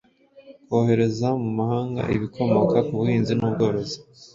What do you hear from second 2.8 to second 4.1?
ku Buhinzi n’Ubworozi